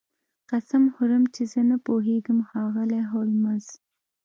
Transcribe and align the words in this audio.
قسم 0.49 0.83
خورم 0.93 1.23
چې 1.33 1.41
زه 1.51 1.61
نه 1.69 1.77
پوهیږم 1.85 2.37
ښاغلی 2.49 3.01
هولمز 3.11 3.65